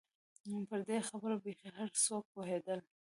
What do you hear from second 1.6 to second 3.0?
هر څوک پوهېدل.